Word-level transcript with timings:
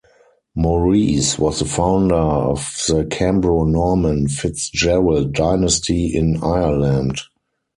Maurice 0.55 1.37
was 1.37 1.59
the 1.59 1.65
founder 1.65 2.15
of 2.15 2.73
the 2.87 3.03
Cambro-Norman 3.05 4.25
FitzGerald 4.29 5.31
dynasty 5.35 6.07
in 6.07 6.37
Ireland. 6.41 7.19